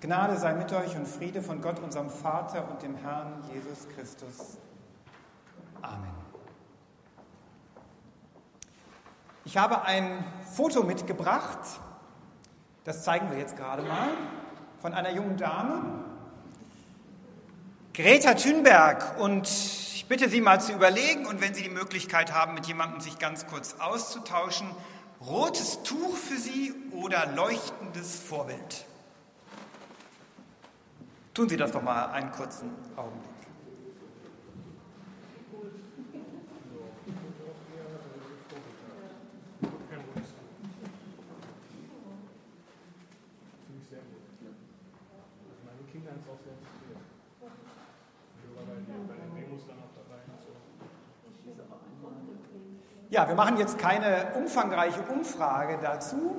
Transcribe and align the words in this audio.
Gnade 0.00 0.38
sei 0.38 0.54
mit 0.54 0.72
euch 0.72 0.96
und 0.96 1.06
Friede 1.06 1.42
von 1.42 1.60
Gott, 1.60 1.78
unserem 1.78 2.08
Vater 2.08 2.66
und 2.70 2.82
dem 2.82 2.96
Herrn 2.96 3.44
Jesus 3.52 3.86
Christus. 3.94 4.56
Amen. 5.82 6.08
Ich 9.44 9.58
habe 9.58 9.82
ein 9.82 10.24
Foto 10.54 10.84
mitgebracht, 10.84 11.58
das 12.84 13.04
zeigen 13.04 13.30
wir 13.30 13.38
jetzt 13.38 13.58
gerade 13.58 13.82
mal, 13.82 14.08
von 14.80 14.94
einer 14.94 15.10
jungen 15.10 15.36
Dame, 15.36 15.82
Greta 17.92 18.32
Thunberg. 18.32 19.18
Und 19.18 19.48
ich 19.48 20.06
bitte 20.08 20.30
Sie 20.30 20.40
mal 20.40 20.62
zu 20.62 20.72
überlegen 20.72 21.26
und 21.26 21.42
wenn 21.42 21.52
Sie 21.52 21.62
die 21.62 21.68
Möglichkeit 21.68 22.32
haben, 22.32 22.54
mit 22.54 22.64
jemandem 22.66 23.00
sich 23.00 23.18
ganz 23.18 23.46
kurz 23.46 23.76
auszutauschen, 23.78 24.70
rotes 25.20 25.82
Tuch 25.82 26.16
für 26.16 26.38
Sie 26.38 26.72
oder 26.92 27.26
leuchtendes 27.26 28.18
Vorbild? 28.18 28.86
Tun 31.40 31.48
Sie 31.48 31.56
das 31.56 31.72
doch 31.72 31.82
mal 31.82 32.10
einen 32.10 32.30
kurzen 32.32 32.70
Augenblick. 32.96 33.30
Ja, 53.08 53.26
wir 53.26 53.34
machen 53.34 53.56
jetzt 53.56 53.78
keine 53.78 54.34
umfangreiche 54.34 55.00
Umfrage 55.10 55.78
dazu, 55.80 56.36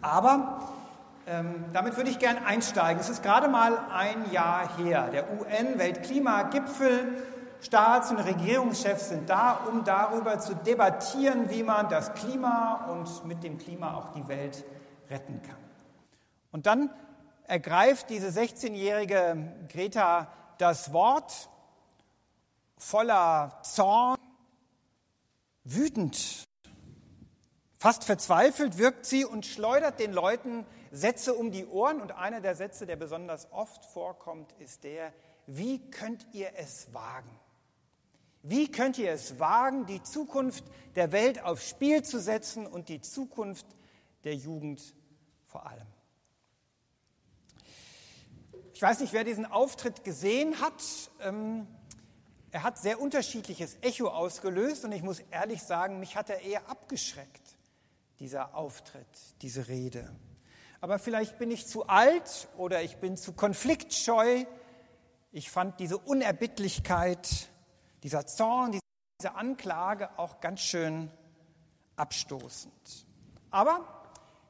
aber 0.00 0.79
ähm, 1.30 1.66
damit 1.72 1.96
würde 1.96 2.10
ich 2.10 2.18
gern 2.18 2.38
einsteigen. 2.44 3.00
Es 3.00 3.08
ist 3.08 3.22
gerade 3.22 3.48
mal 3.48 3.78
ein 3.92 4.32
Jahr 4.32 4.76
her. 4.76 5.10
Der 5.12 5.30
UN-Weltklimagipfel, 5.38 7.22
Staats- 7.60 8.10
und 8.10 8.18
Regierungschefs 8.18 9.10
sind 9.10 9.30
da, 9.30 9.52
um 9.52 9.84
darüber 9.84 10.40
zu 10.40 10.56
debattieren, 10.56 11.48
wie 11.48 11.62
man 11.62 11.88
das 11.88 12.14
Klima 12.14 12.86
und 12.90 13.24
mit 13.26 13.44
dem 13.44 13.58
Klima 13.58 13.94
auch 13.94 14.12
die 14.12 14.26
Welt 14.26 14.64
retten 15.08 15.40
kann. 15.42 15.56
Und 16.50 16.66
dann 16.66 16.90
ergreift 17.44 18.10
diese 18.10 18.28
16-jährige 18.28 19.52
Greta 19.68 20.32
das 20.58 20.92
Wort 20.92 21.48
voller 22.76 23.60
Zorn, 23.62 24.18
wütend, 25.62 26.44
fast 27.78 28.02
verzweifelt 28.02 28.78
wirkt 28.78 29.06
sie 29.06 29.24
und 29.24 29.46
schleudert 29.46 30.00
den 30.00 30.12
Leuten 30.12 30.66
Sätze 30.90 31.34
um 31.34 31.50
die 31.50 31.66
Ohren 31.66 32.00
und 32.00 32.12
einer 32.12 32.40
der 32.40 32.54
Sätze, 32.54 32.86
der 32.86 32.96
besonders 32.96 33.50
oft 33.52 33.84
vorkommt, 33.84 34.52
ist 34.58 34.84
der, 34.84 35.12
wie 35.46 35.90
könnt 35.90 36.26
ihr 36.32 36.50
es 36.56 36.92
wagen? 36.92 37.30
Wie 38.42 38.70
könnt 38.70 38.98
ihr 38.98 39.12
es 39.12 39.38
wagen, 39.38 39.86
die 39.86 40.02
Zukunft 40.02 40.64
der 40.94 41.12
Welt 41.12 41.42
aufs 41.42 41.68
Spiel 41.68 42.02
zu 42.02 42.18
setzen 42.18 42.66
und 42.66 42.88
die 42.88 43.00
Zukunft 43.00 43.66
der 44.24 44.34
Jugend 44.34 44.94
vor 45.46 45.66
allem? 45.66 45.86
Ich 48.72 48.80
weiß 48.80 49.00
nicht, 49.00 49.12
wer 49.12 49.24
diesen 49.24 49.44
Auftritt 49.44 50.04
gesehen 50.04 50.58
hat. 50.60 50.82
Ähm, 51.20 51.66
er 52.50 52.62
hat 52.62 52.78
sehr 52.78 53.00
unterschiedliches 53.00 53.76
Echo 53.82 54.08
ausgelöst 54.08 54.84
und 54.84 54.92
ich 54.92 55.02
muss 55.02 55.20
ehrlich 55.30 55.62
sagen, 55.62 56.00
mich 56.00 56.16
hat 56.16 56.30
er 56.30 56.40
eher 56.40 56.68
abgeschreckt, 56.68 57.58
dieser 58.18 58.54
Auftritt, 58.54 59.06
diese 59.42 59.68
Rede. 59.68 60.10
Aber 60.80 60.98
vielleicht 60.98 61.38
bin 61.38 61.50
ich 61.50 61.66
zu 61.66 61.86
alt 61.88 62.48
oder 62.56 62.82
ich 62.82 62.96
bin 62.96 63.16
zu 63.16 63.32
konfliktscheu. 63.32 64.44
Ich 65.30 65.50
fand 65.50 65.78
diese 65.78 65.98
Unerbittlichkeit, 65.98 67.48
dieser 68.02 68.26
Zorn, 68.26 68.78
diese 69.20 69.34
Anklage 69.34 70.18
auch 70.18 70.40
ganz 70.40 70.60
schön 70.60 71.10
abstoßend. 71.96 73.06
Aber 73.50 74.04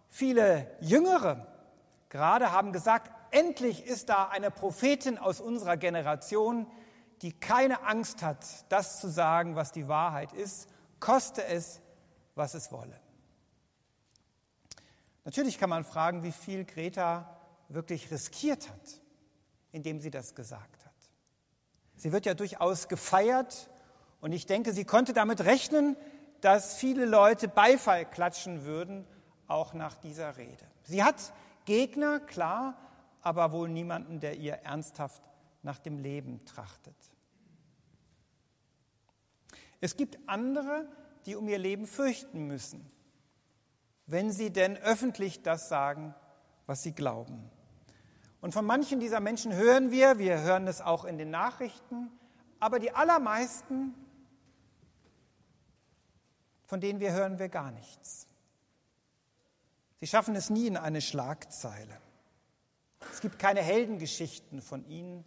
viele 0.09 0.71
Jüngere 0.81 1.47
gerade 2.11 2.53
haben 2.53 2.73
gesagt, 2.73 3.11
endlich 3.33 3.87
ist 3.87 4.09
da 4.09 4.29
eine 4.29 4.51
Prophetin 4.53 5.19
aus 5.19 5.41
unserer 5.41 5.77
Generation, 5.77 6.67
die 7.23 7.33
keine 7.33 7.83
Angst 7.83 8.23
hat, 8.23 8.47
das 8.69 9.01
zu 9.01 9.09
sagen, 9.09 9.57
was 9.57 9.73
die 9.73 9.89
Wahrheit 9.89 10.33
ist, 10.33 10.69
koste 11.01 11.45
es, 11.45 11.81
was 12.35 12.55
es 12.55 12.71
wolle. 12.73 12.99
Natürlich 15.25 15.59
kann 15.59 15.71
man 15.71 15.85
fragen, 15.85 16.23
wie 16.23 16.33
viel 16.33 16.65
Greta 16.65 17.37
wirklich 17.69 18.11
riskiert 18.11 18.69
hat, 18.69 19.01
indem 19.73 20.01
sie 20.01 20.11
das 20.11 20.35
gesagt 20.35 20.85
hat. 20.85 20.95
Sie 21.97 22.13
wird 22.13 22.27
ja 22.27 22.35
durchaus 22.35 22.89
gefeiert 22.89 23.69
und 24.21 24.33
ich 24.33 24.47
denke, 24.47 24.73
sie 24.73 24.85
konnte 24.85 25.13
damit 25.13 25.43
rechnen, 25.43 25.97
dass 26.41 26.75
viele 26.75 27.05
Leute 27.05 27.49
Beifall 27.49 28.07
klatschen 28.07 28.65
würden, 28.65 29.07
auch 29.47 29.75
nach 29.75 29.97
dieser 29.97 30.37
Rede. 30.37 30.65
Sie 30.85 31.05
hat 31.05 31.35
Gegner, 31.67 32.21
klar, 32.21 32.77
aber 33.21 33.53
wohl 33.53 33.69
niemanden, 33.69 34.21
der 34.21 34.37
ihr 34.37 34.55
ernsthaft 34.55 35.23
nach 35.63 35.79
dem 35.79 35.99
Leben 35.99 36.43
trachtet. 36.47 36.97
Es 39.83 39.97
gibt 39.97 40.19
andere, 40.27 40.89
die 41.27 41.37
um 41.37 41.47
ihr 41.49 41.59
Leben 41.59 41.87
fürchten 41.87 42.47
müssen 42.47 42.91
wenn 44.11 44.33
sie 44.33 44.51
denn 44.51 44.77
öffentlich 44.77 45.43
das 45.43 45.69
sagen, 45.69 46.15
was 46.67 46.83
sie 46.83 46.93
glauben. 46.93 47.51
Und 48.41 48.53
von 48.53 48.65
manchen 48.65 48.99
dieser 48.99 49.21
Menschen 49.21 49.55
hören 49.55 49.91
wir, 49.91 50.19
wir 50.19 50.41
hören 50.41 50.67
es 50.67 50.81
auch 50.81 51.05
in 51.05 51.19
den 51.19 51.31
Nachrichten, 51.31 52.11
aber 52.59 52.79
die 52.79 52.93
allermeisten, 52.93 53.95
von 56.65 56.81
denen 56.81 57.01
wir 57.01 57.13
hören 57.13 57.39
wir 57.39 57.49
gar 57.49 57.71
nichts. 57.71 58.27
Sie 60.01 60.07
schaffen 60.07 60.35
es 60.35 60.51
nie 60.51 60.67
in 60.67 60.77
eine 60.77 61.03
Schlagzeile. 61.03 62.01
Es 63.13 63.21
gibt 63.21 63.39
keine 63.39 63.61
Heldengeschichten 63.61 64.63
von 64.63 64.85
ihnen, 64.87 65.25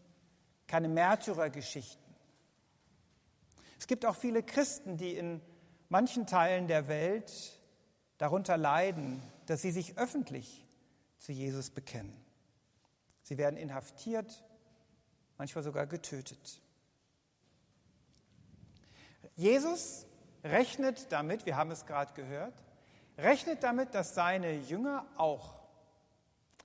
keine 0.67 0.89
Märtyrergeschichten. 0.89 2.03
Es 3.79 3.87
gibt 3.87 4.05
auch 4.05 4.15
viele 4.15 4.43
Christen, 4.43 4.97
die 4.97 5.15
in 5.15 5.41
manchen 5.89 6.25
Teilen 6.25 6.67
der 6.67 6.87
Welt 6.87 7.59
darunter 8.23 8.55
leiden, 8.55 9.21
dass 9.47 9.61
sie 9.61 9.71
sich 9.71 9.97
öffentlich 9.97 10.65
zu 11.19 11.33
Jesus 11.33 11.69
bekennen. 11.69 12.15
Sie 13.21 13.37
werden 13.37 13.57
inhaftiert, 13.57 14.45
manchmal 15.37 15.61
sogar 15.61 15.87
getötet. 15.87 16.61
Jesus 19.35 20.05
rechnet 20.41 21.11
damit, 21.11 21.45
wir 21.45 21.57
haben 21.57 21.69
es 21.71 21.85
gerade 21.85 22.13
gehört, 22.13 22.53
rechnet 23.17 23.61
damit, 23.61 23.93
dass 23.93 24.15
seine 24.15 24.53
Jünger 24.53 25.05
auch 25.17 25.59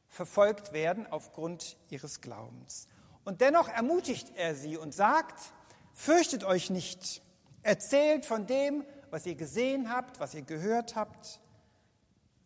verfolgt 0.06 0.72
werden 0.72 1.08
aufgrund 1.08 1.76
ihres 1.90 2.20
Glaubens. 2.20 2.86
Und 3.24 3.40
dennoch 3.40 3.68
ermutigt 3.68 4.30
er 4.36 4.54
sie 4.54 4.76
und 4.76 4.94
sagt, 4.94 5.52
fürchtet 5.92 6.44
euch 6.44 6.70
nicht, 6.70 7.20
erzählt 7.62 8.26
von 8.26 8.46
dem, 8.46 8.84
was 9.10 9.26
ihr 9.26 9.34
gesehen 9.34 9.90
habt, 9.90 10.20
was 10.20 10.34
ihr 10.34 10.42
gehört 10.42 10.94
habt, 10.94 11.40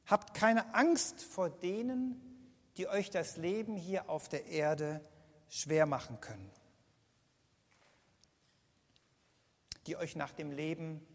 Habt 0.07 0.35
keine 0.35 0.75
Angst 0.75 1.23
vor 1.23 1.51
denen, 1.51 2.21
die 2.77 2.89
euch 2.89 3.11
das 3.11 3.37
Leben 3.37 3.77
hier 3.77 4.09
auf 4.09 4.29
der 4.29 4.47
Erde 4.47 5.01
schwer 5.49 5.87
machen 5.87 6.21
können, 6.21 6.51
die 9.87 9.97
euch 9.97 10.17
nach 10.17 10.33
dem 10.33 10.51
Leben 10.51 11.07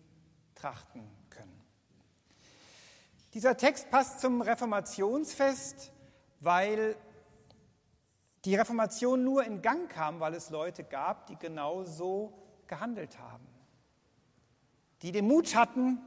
trachten 0.56 1.09
können. 1.30 1.64
Dieser 3.34 3.58
Text 3.58 3.90
passt 3.90 4.20
zum 4.22 4.42
Reformationsfest, 4.42 5.92
weil 6.40 6.96
die 8.46 8.56
Reformation 8.56 9.23
nur 9.23 9.44
in 9.44 9.61
Gang 9.61 9.90
kam, 9.90 10.20
weil 10.20 10.34
es 10.34 10.50
Leute 10.50 10.84
gab, 10.84 11.28
die 11.28 11.35
genau 11.35 11.84
so 11.84 12.34
gehandelt 12.67 13.20
haben, 13.20 13.47
die 15.02 15.11
den 15.11 15.28
Mut 15.28 15.56
hatten, 15.56 16.00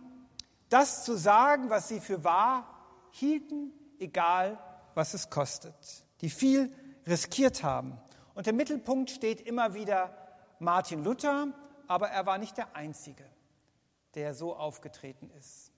das 0.69 1.05
zu 1.05 1.17
sagen, 1.17 1.69
was 1.69 1.89
sie 1.89 2.01
für 2.01 2.23
wahr 2.25 2.80
hielten, 3.13 3.73
egal 3.99 4.59
was 4.95 5.15
es 5.15 5.31
kostet, 5.31 5.75
die 6.21 6.31
viel 6.31 6.73
riskiert 7.07 7.63
haben. 7.63 7.99
Und 8.35 8.47
im 8.47 8.57
Mittelpunkt 8.57 9.11
steht 9.11 9.41
immer 9.41 9.75
wieder 9.75 10.17
Martin 10.59 11.05
Luther, 11.05 11.49
aber 11.87 12.11
er 12.11 12.27
war 12.27 12.39
nicht 12.39 12.57
der 12.57 12.77
Einzige, 12.77 13.25
der 14.15 14.35
so 14.35 14.55
aufgetreten 14.55 15.31
ist 15.39 15.73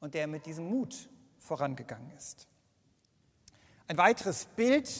und 0.00 0.14
der 0.14 0.26
mit 0.26 0.46
diesem 0.46 0.68
Mut 0.68 1.08
vorangegangen 1.38 2.10
ist. 2.16 2.48
Ein 3.88 3.98
weiteres 3.98 4.46
Bild 4.46 4.90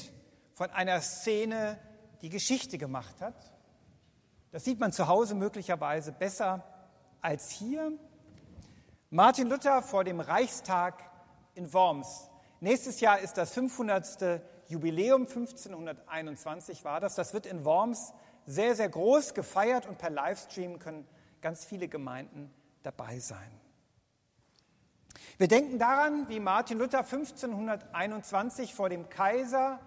von 0.54 0.70
einer 0.70 1.00
Szene, 1.00 1.78
die 2.22 2.28
Geschichte 2.28 2.78
gemacht 2.78 3.20
hat. 3.20 3.52
Das 4.52 4.64
sieht 4.64 4.78
man 4.78 4.92
zu 4.92 5.08
Hause 5.08 5.34
möglicherweise 5.34 6.12
besser 6.12 6.64
als 7.20 7.50
hier. 7.50 7.92
Martin 9.10 9.48
Luther 9.48 9.82
vor 9.82 10.04
dem 10.04 10.20
Reichstag 10.20 11.02
in 11.56 11.72
Worms. 11.72 12.30
Nächstes 12.60 13.00
Jahr 13.00 13.18
ist 13.18 13.36
das 13.36 13.52
500. 13.52 14.40
Jubiläum 14.68 15.22
1521 15.22 16.84
war 16.84 17.00
das. 17.00 17.14
Das 17.14 17.32
wird 17.32 17.46
in 17.46 17.64
Worms 17.64 18.12
sehr, 18.46 18.74
sehr 18.74 18.88
groß 18.88 19.34
gefeiert 19.34 19.86
und 19.86 19.98
per 19.98 20.10
Livestream 20.10 20.78
können 20.78 21.06
ganz 21.40 21.64
viele 21.64 21.88
Gemeinden 21.88 22.52
dabei 22.82 23.18
sein. 23.20 23.50
Wir 25.38 25.48
denken 25.48 25.78
daran, 25.78 26.28
wie 26.28 26.40
Martin 26.40 26.78
Luther 26.78 27.00
1521 27.00 28.74
vor 28.74 28.88
dem 28.88 29.08
Kaiser 29.08 29.78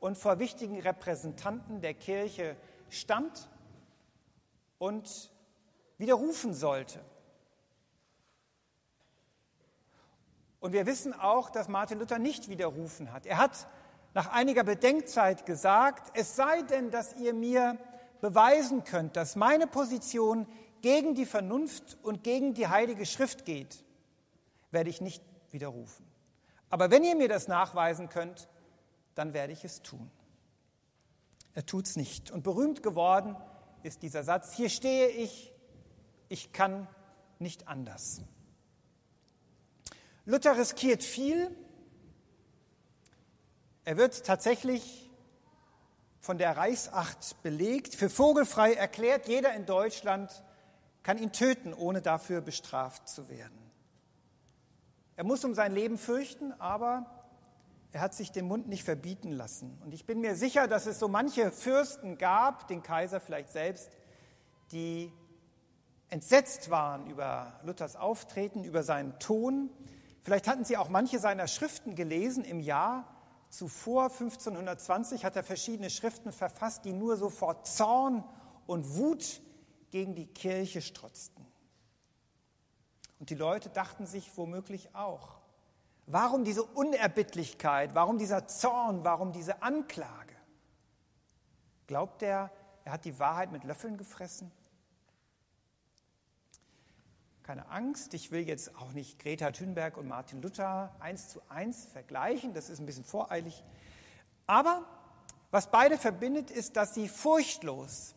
und 0.00 0.16
vor 0.16 0.38
wichtigen 0.38 0.80
Repräsentanten 0.80 1.80
der 1.80 1.94
Kirche 1.94 2.56
stand 2.90 3.48
und 4.78 5.32
widerrufen 5.96 6.54
sollte. 6.54 7.00
Und 10.60 10.72
wir 10.72 10.86
wissen 10.86 11.12
auch, 11.12 11.50
dass 11.50 11.68
Martin 11.68 11.98
Luther 11.98 12.18
nicht 12.18 12.48
widerrufen 12.48 13.12
hat. 13.12 13.26
Er 13.26 13.38
hat 13.38 13.68
nach 14.14 14.32
einiger 14.32 14.64
Bedenkzeit 14.64 15.46
gesagt, 15.46 16.10
es 16.14 16.34
sei 16.34 16.62
denn, 16.62 16.90
dass 16.90 17.14
ihr 17.16 17.32
mir 17.34 17.78
beweisen 18.20 18.84
könnt, 18.84 19.16
dass 19.16 19.36
meine 19.36 19.66
Position 19.66 20.46
gegen 20.80 21.14
die 21.14 21.26
Vernunft 21.26 21.98
und 22.02 22.22
gegen 22.22 22.54
die 22.54 22.68
Heilige 22.68 23.06
Schrift 23.06 23.44
geht, 23.44 23.84
werde 24.70 24.90
ich 24.90 25.00
nicht 25.00 25.22
widerrufen. 25.50 26.06
Aber 26.70 26.90
wenn 26.90 27.04
ihr 27.04 27.16
mir 27.16 27.28
das 27.28 27.48
nachweisen 27.48 28.08
könnt, 28.08 28.48
dann 29.14 29.32
werde 29.34 29.52
ich 29.52 29.64
es 29.64 29.82
tun. 29.82 30.10
Er 31.54 31.66
tut 31.66 31.86
es 31.86 31.96
nicht. 31.96 32.30
Und 32.30 32.42
berühmt 32.42 32.82
geworden 32.82 33.36
ist 33.82 34.02
dieser 34.02 34.22
Satz, 34.22 34.52
hier 34.54 34.68
stehe 34.68 35.08
ich, 35.08 35.52
ich 36.28 36.52
kann 36.52 36.86
nicht 37.38 37.68
anders. 37.68 38.22
Luther 40.28 40.58
riskiert 40.58 41.02
viel. 41.02 41.50
Er 43.86 43.96
wird 43.96 44.26
tatsächlich 44.26 45.10
von 46.20 46.36
der 46.36 46.54
Reichsacht 46.54 47.42
belegt, 47.42 47.94
für 47.94 48.10
vogelfrei 48.10 48.74
erklärt. 48.74 49.26
Jeder 49.26 49.54
in 49.54 49.64
Deutschland 49.64 50.44
kann 51.02 51.16
ihn 51.16 51.32
töten, 51.32 51.72
ohne 51.72 52.02
dafür 52.02 52.42
bestraft 52.42 53.08
zu 53.08 53.30
werden. 53.30 53.58
Er 55.16 55.24
muss 55.24 55.46
um 55.46 55.54
sein 55.54 55.72
Leben 55.72 55.96
fürchten, 55.96 56.52
aber 56.60 57.06
er 57.92 58.02
hat 58.02 58.12
sich 58.12 58.30
den 58.30 58.46
Mund 58.46 58.68
nicht 58.68 58.84
verbieten 58.84 59.32
lassen. 59.32 59.80
Und 59.82 59.94
ich 59.94 60.04
bin 60.04 60.20
mir 60.20 60.36
sicher, 60.36 60.68
dass 60.68 60.84
es 60.84 60.98
so 60.98 61.08
manche 61.08 61.50
Fürsten 61.50 62.18
gab, 62.18 62.68
den 62.68 62.82
Kaiser 62.82 63.20
vielleicht 63.20 63.50
selbst, 63.50 63.96
die 64.72 65.10
entsetzt 66.10 66.68
waren 66.68 67.06
über 67.06 67.58
Luthers 67.64 67.96
Auftreten, 67.96 68.62
über 68.62 68.82
seinen 68.82 69.18
Ton. 69.18 69.70
Vielleicht 70.28 70.46
hatten 70.46 70.66
Sie 70.66 70.76
auch 70.76 70.90
manche 70.90 71.18
seiner 71.18 71.46
Schriften 71.46 71.94
gelesen. 71.94 72.44
Im 72.44 72.60
Jahr 72.60 73.06
zuvor, 73.48 74.10
1520, 74.10 75.24
hat 75.24 75.36
er 75.36 75.42
verschiedene 75.42 75.88
Schriften 75.88 76.32
verfasst, 76.32 76.84
die 76.84 76.92
nur 76.92 77.16
so 77.16 77.30
vor 77.30 77.64
Zorn 77.64 78.22
und 78.66 78.98
Wut 78.98 79.40
gegen 79.90 80.14
die 80.14 80.26
Kirche 80.26 80.82
strotzten. 80.82 81.46
Und 83.18 83.30
die 83.30 83.36
Leute 83.36 83.70
dachten 83.70 84.04
sich 84.04 84.36
womöglich 84.36 84.94
auch, 84.94 85.38
warum 86.04 86.44
diese 86.44 86.62
Unerbittlichkeit, 86.62 87.94
warum 87.94 88.18
dieser 88.18 88.46
Zorn, 88.46 89.04
warum 89.04 89.32
diese 89.32 89.62
Anklage? 89.62 90.36
Glaubt 91.86 92.22
er, 92.22 92.50
er 92.84 92.92
hat 92.92 93.06
die 93.06 93.18
Wahrheit 93.18 93.50
mit 93.50 93.64
Löffeln 93.64 93.96
gefressen? 93.96 94.52
Keine 97.48 97.70
Angst, 97.70 98.12
ich 98.12 98.30
will 98.30 98.46
jetzt 98.46 98.76
auch 98.76 98.92
nicht 98.92 99.18
Greta 99.18 99.50
Thunberg 99.52 99.96
und 99.96 100.06
Martin 100.06 100.42
Luther 100.42 100.94
eins 101.00 101.30
zu 101.30 101.40
eins 101.48 101.86
vergleichen, 101.86 102.52
das 102.52 102.68
ist 102.68 102.78
ein 102.78 102.84
bisschen 102.84 103.06
voreilig. 103.06 103.64
Aber 104.46 104.84
was 105.50 105.70
beide 105.70 105.96
verbindet, 105.96 106.50
ist, 106.50 106.76
dass 106.76 106.92
sie 106.92 107.08
furchtlos 107.08 108.14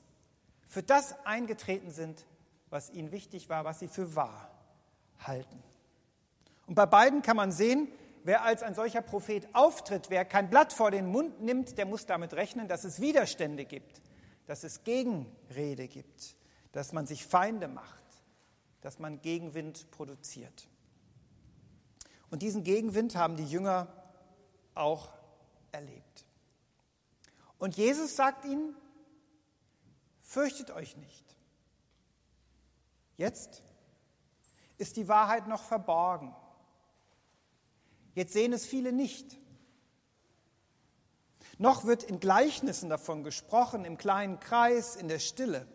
für 0.68 0.84
das 0.84 1.16
eingetreten 1.26 1.92
sind, 1.92 2.26
was 2.70 2.90
ihnen 2.90 3.14
wichtig 3.14 3.48
war, 3.48 3.64
was 3.64 3.80
sie 3.80 3.88
für 3.88 4.18
wahr 4.18 4.52
halten. 5.20 5.64
Und 6.68 6.76
bei 6.76 6.86
beiden 6.86 7.22
kann 7.22 7.38
man 7.38 7.54
sehen, 7.54 7.88
wer 8.26 8.44
als 8.44 8.64
ein 8.64 8.76
solcher 8.76 9.02
Prophet 9.02 9.48
auftritt, 9.54 10.10
wer 10.10 10.26
kein 10.26 10.50
Blatt 10.50 10.74
vor 10.74 10.92
den 10.92 11.06
Mund 11.06 11.40
nimmt, 11.40 11.78
der 11.78 11.86
muss 11.86 12.06
damit 12.06 12.34
rechnen, 12.34 12.68
dass 12.68 12.84
es 12.84 13.00
Widerstände 13.00 13.64
gibt, 13.64 14.02
dass 14.46 14.66
es 14.66 14.84
Gegenrede 14.84 15.88
gibt, 15.88 16.36
dass 16.74 16.92
man 16.92 17.08
sich 17.08 17.26
Feinde 17.26 17.70
macht, 17.70 18.01
dass 18.82 19.00
man 19.00 19.22
Gegenwind 19.22 19.90
produziert. 19.92 20.68
Und 22.30 22.42
diesen 22.42 22.64
Gegenwind 22.64 23.16
haben 23.16 23.36
die 23.36 23.46
Jünger 23.46 23.88
auch 24.76 25.10
erlebt. 25.72 26.26
Und 27.58 27.78
Jesus 27.78 28.16
sagt 28.16 28.46
ihnen, 28.46 28.76
Fürchtet 30.32 30.72
euch 30.72 30.96
nicht. 30.96 31.36
Jetzt 33.18 33.62
ist 34.78 34.96
die 34.96 35.10
Wahrheit 35.10 35.46
noch 35.50 35.62
verborgen. 35.62 36.34
Jetzt 38.16 38.32
sehen 38.32 38.54
es 38.54 38.66
viele 38.66 38.94
nicht. 38.94 39.38
Noch 41.58 41.84
wird 41.84 42.04
in 42.04 42.22
Gleichnissen 42.22 42.90
davon 42.90 43.26
gesprochen, 43.26 43.84
im 43.84 43.98
kleinen 43.98 44.40
Kreis, 44.40 44.96
in 44.96 45.10
der 45.10 45.20
Stille. 45.20 45.68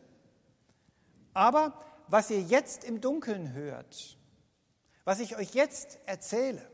Aber 1.35 1.79
was 2.09 2.31
ihr 2.31 2.41
jetzt 2.41 2.85
im 2.85 3.01
Dunkeln 3.01 3.53
hört, 3.53 4.19
was 5.05 5.21
ich 5.21 5.37
euch 5.37 5.55
jetzt 5.55 5.99
erzähle, 6.07 6.69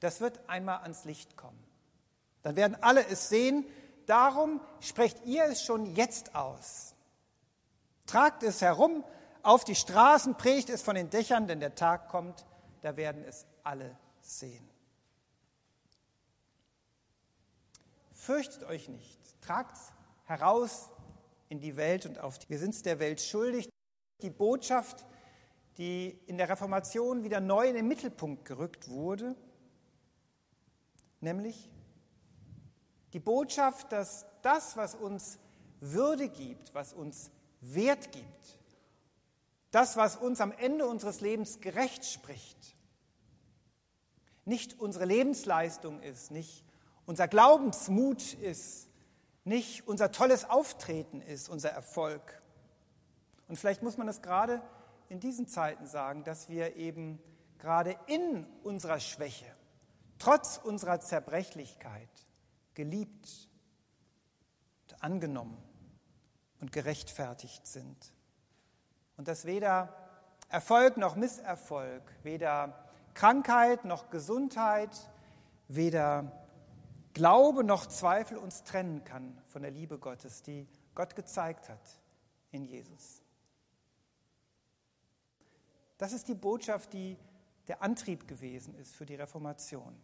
das 0.00 0.20
wird 0.20 0.48
einmal 0.48 0.78
ans 0.82 1.04
Licht 1.04 1.36
kommen. 1.36 1.62
Dann 2.42 2.54
werden 2.56 2.76
alle 2.80 3.06
es 3.08 3.28
sehen. 3.28 3.66
Darum 4.06 4.60
sprecht 4.80 5.24
ihr 5.24 5.44
es 5.44 5.62
schon 5.62 5.96
jetzt 5.96 6.34
aus. 6.34 6.94
Tragt 8.06 8.42
es 8.44 8.62
herum 8.62 9.04
auf 9.42 9.64
die 9.64 9.74
Straßen, 9.74 10.36
predigt 10.36 10.70
es 10.70 10.82
von 10.82 10.94
den 10.94 11.10
Dächern, 11.10 11.48
denn 11.48 11.60
der 11.60 11.74
Tag 11.74 12.08
kommt, 12.08 12.46
da 12.82 12.96
werden 12.96 13.24
es 13.24 13.46
alle 13.64 13.96
sehen. 14.20 14.68
Fürchtet 18.12 18.64
euch 18.64 18.88
nicht, 18.88 19.18
tragt 19.40 19.76
es 19.76 19.92
heraus 20.24 20.90
in 21.48 21.60
die 21.60 21.76
Welt 21.76 22.06
und 22.06 22.18
auf 22.18 22.38
die. 22.38 22.48
Wir 22.48 22.58
sind 22.58 22.74
es 22.74 22.82
der 22.82 22.98
Welt 22.98 23.20
schuldig. 23.20 23.68
Die 24.22 24.30
Botschaft, 24.30 25.04
die 25.78 26.18
in 26.26 26.38
der 26.38 26.48
Reformation 26.48 27.22
wieder 27.22 27.40
neu 27.40 27.68
in 27.68 27.74
den 27.74 27.88
Mittelpunkt 27.88 28.44
gerückt 28.44 28.88
wurde, 28.88 29.36
nämlich 31.20 31.70
die 33.12 33.20
Botschaft, 33.20 33.92
dass 33.92 34.26
das, 34.42 34.76
was 34.76 34.94
uns 34.94 35.38
Würde 35.80 36.28
gibt, 36.28 36.74
was 36.74 36.92
uns 36.92 37.30
Wert 37.60 38.12
gibt. 38.12 38.58
Das, 39.70 39.96
was 39.96 40.16
uns 40.16 40.40
am 40.40 40.52
Ende 40.52 40.86
unseres 40.86 41.20
Lebens 41.20 41.60
gerecht 41.60 42.04
spricht. 42.04 42.76
Nicht 44.44 44.80
unsere 44.80 45.04
Lebensleistung 45.04 46.00
ist, 46.00 46.30
nicht 46.30 46.64
unser 47.04 47.28
Glaubensmut 47.28 48.34
ist, 48.34 48.88
nicht 49.44 49.86
unser 49.86 50.12
tolles 50.12 50.48
Auftreten 50.48 51.20
ist, 51.20 51.48
unser 51.48 51.70
Erfolg. 51.70 52.42
Und 53.48 53.56
vielleicht 53.56 53.82
muss 53.82 53.96
man 53.96 54.08
es 54.08 54.22
gerade 54.22 54.60
in 55.08 55.20
diesen 55.20 55.46
Zeiten 55.46 55.86
sagen, 55.86 56.24
dass 56.24 56.48
wir 56.48 56.76
eben 56.76 57.20
gerade 57.58 57.96
in 58.06 58.44
unserer 58.62 59.00
Schwäche, 59.00 59.46
trotz 60.18 60.58
unserer 60.58 61.00
Zerbrechlichkeit, 61.00 62.08
geliebt 62.74 63.48
angenommen 65.00 65.62
und 66.60 66.72
gerechtfertigt 66.72 67.66
sind. 67.66 68.12
Und 69.16 69.28
dass 69.28 69.44
weder 69.44 69.94
Erfolg 70.48 70.96
noch 70.96 71.16
Misserfolg, 71.16 72.02
weder 72.22 72.86
Krankheit 73.14 73.84
noch 73.84 74.10
Gesundheit, 74.10 74.90
weder 75.68 76.32
Glaube 77.14 77.64
noch 77.64 77.86
Zweifel 77.86 78.36
uns 78.36 78.62
trennen 78.62 79.04
kann 79.04 79.40
von 79.48 79.62
der 79.62 79.70
Liebe 79.70 79.98
Gottes, 79.98 80.42
die 80.42 80.68
Gott 80.94 81.16
gezeigt 81.16 81.68
hat 81.68 81.98
in 82.50 82.66
Jesus. 82.66 83.22
Das 85.98 86.12
ist 86.12 86.28
die 86.28 86.34
Botschaft, 86.34 86.92
die 86.92 87.16
der 87.68 87.82
Antrieb 87.82 88.28
gewesen 88.28 88.74
ist 88.76 88.94
für 88.94 89.06
die 89.06 89.14
Reformation. 89.14 89.96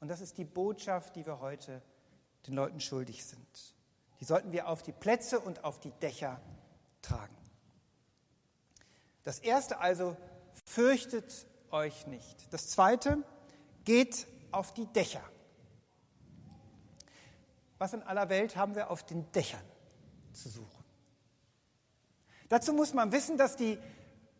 Und 0.00 0.08
das 0.08 0.20
ist 0.20 0.38
die 0.38 0.44
Botschaft, 0.44 1.16
die 1.16 1.26
wir 1.26 1.40
heute 1.40 1.82
den 2.46 2.54
Leuten 2.54 2.80
schuldig 2.80 3.24
sind. 3.24 3.74
Die 4.20 4.24
sollten 4.24 4.52
wir 4.52 4.68
auf 4.68 4.82
die 4.82 4.92
Plätze 4.92 5.40
und 5.40 5.64
auf 5.64 5.80
die 5.80 5.90
Dächer 5.92 6.40
tragen. 7.02 7.36
Das 9.22 9.38
erste 9.38 9.78
also, 9.78 10.16
fürchtet 10.66 11.46
euch 11.70 12.06
nicht. 12.06 12.52
Das 12.52 12.68
zweite, 12.68 13.24
geht 13.84 14.26
auf 14.52 14.72
die 14.72 14.86
Dächer. 14.86 15.22
Was 17.78 17.92
in 17.92 18.02
aller 18.02 18.28
Welt 18.28 18.56
haben 18.56 18.74
wir 18.74 18.90
auf 18.90 19.04
den 19.04 19.30
Dächern 19.32 19.64
zu 20.32 20.48
suchen? 20.48 20.84
Dazu 22.48 22.72
muss 22.72 22.94
man 22.94 23.10
wissen, 23.10 23.36
dass 23.36 23.56
die 23.56 23.78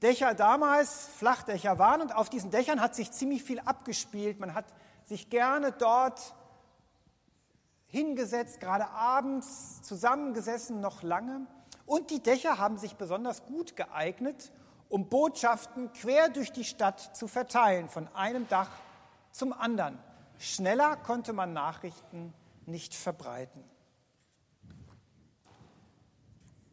Dächer 0.04 0.34
damals 0.34 1.08
Flachdächer 1.16 1.78
waren 1.78 2.02
und 2.02 2.14
auf 2.14 2.28
diesen 2.28 2.50
Dächern 2.50 2.82
hat 2.82 2.94
sich 2.94 3.10
ziemlich 3.10 3.42
viel 3.42 3.58
abgespielt. 3.60 4.38
Man 4.38 4.52
hat 4.52 4.66
sich 5.06 5.30
gerne 5.30 5.72
dort 5.72 6.34
hingesetzt, 7.86 8.60
gerade 8.60 8.86
abends 8.90 9.80
zusammengesessen, 9.80 10.80
noch 10.80 11.02
lange. 11.02 11.46
Und 11.86 12.10
die 12.10 12.22
Dächer 12.22 12.58
haben 12.58 12.76
sich 12.76 12.96
besonders 12.96 13.46
gut 13.46 13.76
geeignet, 13.76 14.52
um 14.90 15.08
Botschaften 15.08 15.90
quer 15.94 16.28
durch 16.28 16.52
die 16.52 16.64
Stadt 16.64 17.16
zu 17.16 17.26
verteilen, 17.26 17.88
von 17.88 18.06
einem 18.14 18.46
Dach 18.48 18.68
zum 19.30 19.54
anderen. 19.54 19.98
Schneller 20.38 20.96
konnte 20.96 21.32
man 21.32 21.54
Nachrichten 21.54 22.34
nicht 22.66 22.94
verbreiten. 22.94 23.64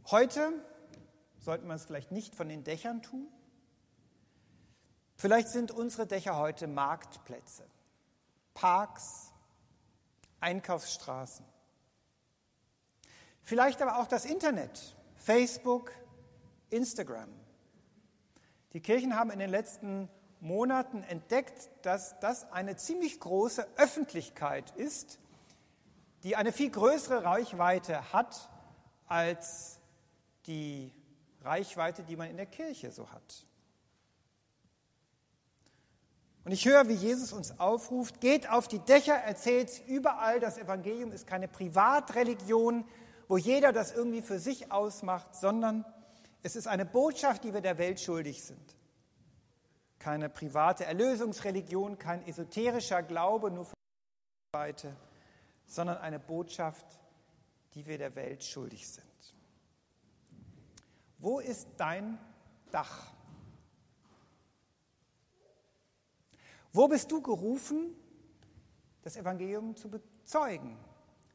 Heute 0.09 0.51
sollten 1.41 1.67
wir 1.67 1.75
es 1.75 1.85
vielleicht 1.85 2.11
nicht 2.11 2.35
von 2.35 2.47
den 2.47 2.63
Dächern 2.63 3.01
tun. 3.01 3.27
Vielleicht 5.17 5.49
sind 5.49 5.71
unsere 5.71 6.07
Dächer 6.07 6.37
heute 6.37 6.67
Marktplätze, 6.67 7.63
Parks, 8.53 9.33
Einkaufsstraßen. 10.39 11.45
Vielleicht 13.43 13.81
aber 13.81 13.99
auch 13.99 14.07
das 14.07 14.25
Internet, 14.25 14.95
Facebook, 15.15 15.91
Instagram. 16.69 17.29
Die 18.73 18.79
Kirchen 18.79 19.15
haben 19.15 19.31
in 19.31 19.39
den 19.39 19.49
letzten 19.49 20.09
Monaten 20.39 21.03
entdeckt, 21.03 21.69
dass 21.83 22.19
das 22.19 22.51
eine 22.51 22.75
ziemlich 22.75 23.19
große 23.19 23.67
Öffentlichkeit 23.77 24.71
ist, 24.71 25.19
die 26.23 26.35
eine 26.35 26.51
viel 26.51 26.69
größere 26.71 27.23
Reichweite 27.23 28.13
hat 28.13 28.49
als 29.07 29.79
die 30.45 30.91
Reichweite, 31.41 32.03
die 32.03 32.15
man 32.15 32.29
in 32.29 32.37
der 32.37 32.45
Kirche 32.45 32.91
so 32.91 33.09
hat. 33.11 33.45
Und 36.43 36.51
ich 36.51 36.65
höre, 36.65 36.87
wie 36.87 36.93
Jesus 36.93 37.33
uns 37.33 37.59
aufruft, 37.59 38.19
geht 38.19 38.49
auf 38.49 38.67
die 38.67 38.79
Dächer, 38.79 39.13
erzählt 39.13 39.81
überall, 39.87 40.39
das 40.39 40.57
Evangelium 40.57 41.11
ist 41.11 41.27
keine 41.27 41.47
Privatreligion, 41.47 42.85
wo 43.27 43.37
jeder 43.37 43.71
das 43.71 43.91
irgendwie 43.91 44.23
für 44.23 44.39
sich 44.39 44.71
ausmacht, 44.71 45.35
sondern 45.35 45.85
es 46.43 46.55
ist 46.55 46.67
eine 46.67 46.85
Botschaft, 46.85 47.43
die 47.43 47.53
wir 47.53 47.61
der 47.61 47.77
Welt 47.77 47.99
schuldig 47.99 48.43
sind. 48.43 48.75
Keine 49.99 50.29
private 50.29 50.85
Erlösungsreligion, 50.85 51.99
kein 51.99 52.25
esoterischer 52.27 53.03
Glaube 53.03 53.51
nur 53.51 53.65
für 53.65 53.75
die 53.75 54.57
Seite, 54.57 54.95
sondern 55.67 55.97
eine 55.99 56.19
Botschaft, 56.19 56.85
die 57.75 57.85
wir 57.85 57.99
der 57.99 58.15
Welt 58.15 58.43
schuldig 58.43 58.87
sind. 58.87 59.10
Wo 61.21 61.39
ist 61.39 61.67
dein 61.77 62.17
Dach? 62.71 63.13
Wo 66.73 66.87
bist 66.87 67.11
du 67.11 67.21
gerufen, 67.21 67.95
das 69.03 69.17
Evangelium 69.17 69.75
zu 69.75 69.89
bezeugen, 69.89 70.75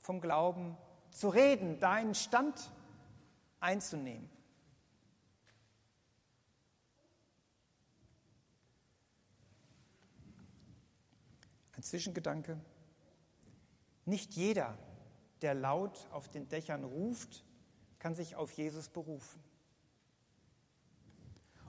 vom 0.00 0.20
Glauben 0.20 0.76
zu 1.10 1.28
reden, 1.28 1.78
deinen 1.78 2.16
Stand 2.16 2.72
einzunehmen? 3.60 4.28
Ein 11.76 11.82
Zwischengedanke. 11.84 12.58
Nicht 14.04 14.34
jeder, 14.34 14.76
der 15.42 15.54
laut 15.54 16.08
auf 16.10 16.28
den 16.28 16.48
Dächern 16.48 16.82
ruft, 16.82 17.44
kann 18.00 18.16
sich 18.16 18.34
auf 18.34 18.50
Jesus 18.50 18.88
berufen. 18.88 19.45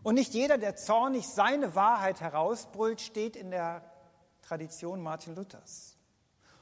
Und 0.07 0.15
nicht 0.15 0.33
jeder, 0.33 0.57
der 0.57 0.77
zornig 0.77 1.27
seine 1.27 1.75
Wahrheit 1.75 2.21
herausbrüllt, 2.21 3.01
steht 3.01 3.35
in 3.35 3.51
der 3.51 3.83
Tradition 4.41 5.01
Martin 5.01 5.35
Luthers. 5.35 5.97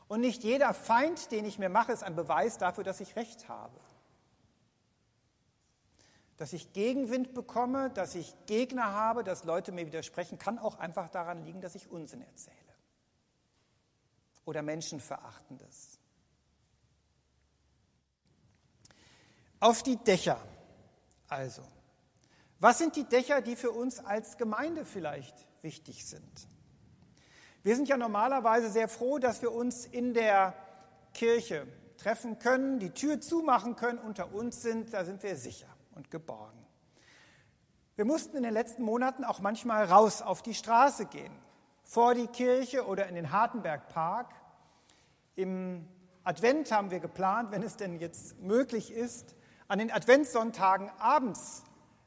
Und 0.07 0.21
nicht 0.21 0.43
jeder 0.43 0.73
Feind, 0.73 1.31
den 1.31 1.45
ich 1.45 1.59
mir 1.59 1.69
mache, 1.69 1.91
ist 1.91 2.01
ein 2.01 2.15
Beweis 2.15 2.57
dafür, 2.57 2.83
dass 2.83 3.01
ich 3.01 3.15
Recht 3.15 3.47
habe. 3.47 3.79
Dass 6.37 6.53
ich 6.53 6.73
Gegenwind 6.73 7.35
bekomme, 7.35 7.91
dass 7.91 8.15
ich 8.15 8.33
Gegner 8.47 8.93
habe, 8.93 9.23
dass 9.23 9.43
Leute 9.43 9.71
mir 9.71 9.85
widersprechen, 9.85 10.39
kann 10.39 10.57
auch 10.57 10.79
einfach 10.79 11.09
daran 11.09 11.45
liegen, 11.45 11.61
dass 11.61 11.75
ich 11.75 11.91
Unsinn 11.91 12.23
erzähle. 12.23 12.55
Oder 14.45 14.63
Menschenverachtendes. 14.63 15.99
Auf 19.59 19.83
die 19.83 19.97
Dächer 19.97 20.41
also. 21.27 21.61
Was 22.65 22.79
sind 22.79 22.95
die 22.95 23.03
Dächer, 23.03 23.41
die 23.41 23.55
für 23.55 23.69
uns 23.69 24.03
als 24.03 24.37
Gemeinde 24.37 24.85
vielleicht 24.85 25.35
wichtig 25.61 26.03
sind? 26.03 26.47
Wir 27.61 27.75
sind 27.75 27.87
ja 27.87 27.95
normalerweise 27.95 28.71
sehr 28.71 28.87
froh, 28.87 29.19
dass 29.19 29.43
wir 29.43 29.51
uns 29.51 29.85
in 29.85 30.15
der 30.15 30.55
Kirche 31.13 31.67
treffen 31.97 32.39
können, 32.39 32.79
die 32.79 32.89
Tür 32.89 33.21
zumachen 33.21 33.75
können, 33.75 33.99
unter 33.99 34.33
uns 34.33 34.63
sind, 34.63 34.95
da 34.95 35.05
sind 35.05 35.21
wir 35.21 35.35
sicher 35.35 35.67
und 35.93 36.09
geborgen. 36.09 36.57
Wir 37.97 38.05
mussten 38.05 38.35
in 38.35 38.41
den 38.41 38.53
letzten 38.53 38.81
Monaten 38.81 39.25
auch 39.25 39.41
manchmal 39.41 39.85
raus 39.85 40.23
auf 40.23 40.41
die 40.41 40.55
Straße 40.55 41.05
gehen, 41.05 41.37
vor 41.83 42.15
die 42.15 42.25
Kirche 42.25 42.87
oder 42.87 43.05
in 43.05 43.13
den 43.13 43.31
Hartenbergpark. 43.31 44.33
Im 45.35 45.87
Advent 46.23 46.71
haben 46.71 46.89
wir 46.89 46.99
geplant, 46.99 47.51
wenn 47.51 47.61
es 47.61 47.77
denn 47.77 47.99
jetzt 47.99 48.39
möglich 48.39 48.91
ist, 48.91 49.35
an 49.67 49.77
den 49.77 49.91
Adventssonntagen 49.91 50.89
abends 50.97 51.64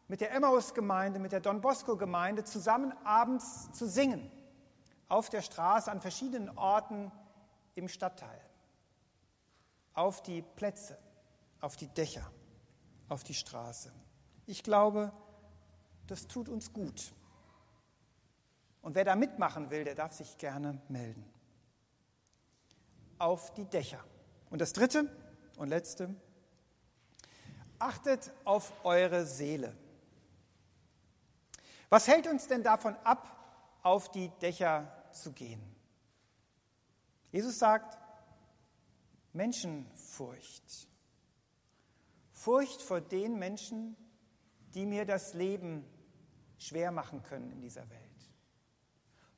mit 0.08 0.22
der 0.22 0.32
Emmaus-Gemeinde, 0.32 1.18
mit 1.18 1.32
der 1.32 1.40
Don 1.40 1.60
Bosco-Gemeinde 1.60 2.42
zusammen 2.44 2.92
abends 3.04 3.70
zu 3.72 3.86
singen. 3.86 4.30
Auf 5.08 5.28
der 5.28 5.42
Straße, 5.42 5.90
an 5.90 6.00
verschiedenen 6.00 6.56
Orten 6.56 7.12
im 7.74 7.88
Stadtteil. 7.88 8.40
Auf 9.92 10.22
die 10.22 10.42
Plätze, 10.42 10.98
auf 11.60 11.76
die 11.76 11.88
Dächer, 11.88 12.30
auf 13.08 13.22
die 13.22 13.34
Straße. 13.34 13.92
Ich 14.46 14.62
glaube, 14.62 15.12
das 16.06 16.26
tut 16.26 16.48
uns 16.48 16.72
gut. 16.72 17.12
Und 18.80 18.94
wer 18.94 19.04
da 19.04 19.14
mitmachen 19.14 19.70
will, 19.70 19.84
der 19.84 19.94
darf 19.94 20.14
sich 20.14 20.38
gerne 20.38 20.80
melden. 20.88 21.24
Auf 23.18 23.52
die 23.54 23.64
Dächer. 23.66 24.02
Und 24.48 24.60
das 24.60 24.72
Dritte 24.72 25.14
und 25.58 25.68
Letzte, 25.68 26.14
achtet 27.78 28.32
auf 28.44 28.72
eure 28.84 29.26
Seele. 29.26 29.76
Was 31.88 32.06
hält 32.06 32.26
uns 32.26 32.46
denn 32.46 32.62
davon 32.62 32.96
ab, 33.04 33.34
auf 33.82 34.10
die 34.10 34.28
Dächer 34.40 34.92
zu 35.12 35.32
gehen? 35.32 35.62
Jesus 37.30 37.58
sagt, 37.58 37.98
Menschenfurcht. 39.32 40.88
Furcht 42.32 42.82
vor 42.82 43.00
den 43.00 43.38
Menschen, 43.38 43.96
die 44.74 44.86
mir 44.86 45.04
das 45.04 45.34
Leben 45.34 45.84
schwer 46.58 46.92
machen 46.92 47.22
können 47.22 47.50
in 47.50 47.60
dieser 47.60 47.88
Welt. 47.90 48.02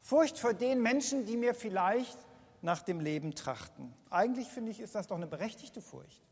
Furcht 0.01 0.39
vor 0.39 0.55
den 0.55 0.83
Menschen, 0.83 1.27
die 1.27 1.37
mir 1.37 1.55
vielleicht 1.55 2.19
nach 2.63 2.83
dem 2.83 3.01
Leben 3.01 3.35
trachten. 3.35 3.95
Eigentlich 4.11 4.49
finde 4.49 4.71
ich, 4.71 4.81
ist 4.81 4.95
das 4.95 5.07
doch 5.07 5.17
eine 5.17 5.27
berechtigte 5.27 5.81
Furcht. 5.81 6.23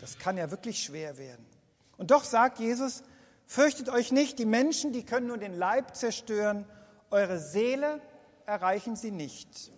Das 0.00 0.18
kann 0.18 0.36
ja 0.36 0.50
wirklich 0.50 0.82
schwer 0.82 1.18
werden. 1.18 1.46
Und 1.96 2.10
doch 2.10 2.24
sagt 2.24 2.58
Jesus, 2.58 3.02
Fürchtet 3.50 3.88
euch 3.88 4.12
nicht, 4.12 4.38
die 4.38 4.46
Menschen, 4.46 4.92
die 4.92 5.02
können 5.04 5.26
nur 5.26 5.36
den 5.36 5.54
Leib 5.54 5.96
zerstören, 5.96 6.66
eure 7.10 7.40
Seele 7.40 8.00
erreichen 8.46 8.94
sie 8.94 9.10
nicht. 9.10 9.72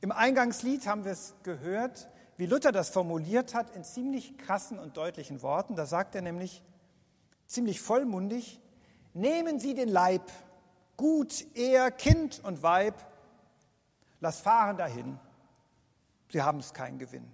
Im 0.00 0.12
Eingangslied 0.12 0.86
haben 0.86 1.04
wir 1.04 1.10
es 1.10 1.34
gehört, 1.42 2.08
wie 2.36 2.46
Luther 2.46 2.70
das 2.70 2.90
formuliert 2.90 3.52
hat, 3.52 3.74
in 3.74 3.82
ziemlich 3.82 4.38
krassen 4.38 4.78
und 4.78 4.96
deutlichen 4.96 5.42
Worten. 5.42 5.74
Da 5.74 5.86
sagt 5.86 6.14
er 6.14 6.22
nämlich 6.22 6.62
ziemlich 7.46 7.80
vollmundig, 7.80 8.60
nehmen 9.12 9.58
Sie 9.58 9.74
den 9.74 9.88
Leib, 9.88 10.30
gut, 10.96 11.44
Ehe, 11.56 11.90
Kind 11.90 12.44
und 12.44 12.62
Weib, 12.62 12.94
lass 14.20 14.38
fahren 14.38 14.76
dahin. 14.76 15.18
Sie 16.30 16.42
haben 16.42 16.60
es 16.60 16.72
keinen 16.74 17.00
Gewinn. 17.00 17.28